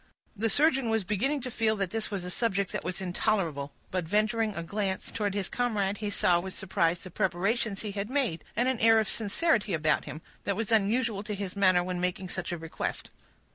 The 0.35 0.49
surgeon 0.49 0.89
was 0.89 1.03
beginning 1.03 1.41
to 1.41 1.51
feel 1.51 1.75
this 1.75 2.09
was 2.09 2.25
a 2.25 2.31
subject 2.31 2.71
that 2.71 2.83
was 2.83 3.01
intolerable, 3.01 3.71
but 3.91 4.03
venturing 4.05 4.55
a 4.55 4.63
glance 4.63 5.11
towards 5.11 5.35
his 5.35 5.47
comrade, 5.47 5.97
he 5.99 6.09
saw 6.09 6.39
with 6.39 6.55
surprise 6.55 7.01
the 7.01 7.11
preparations 7.11 7.81
he 7.83 7.91
had 7.91 8.09
made, 8.09 8.43
and 8.55 8.67
an 8.67 8.79
air 8.79 8.99
of 8.99 9.07
sincerity 9.07 9.75
about 9.75 10.05
him, 10.05 10.21
that 10.43 10.55
was 10.55 10.71
unusual 10.71 11.21
to 11.21 11.35
his 11.35 11.55
manner 11.55 11.83
when 11.83 12.01
making 12.01 12.29
such 12.29 12.51
a 12.51 12.57
request. 12.57 13.11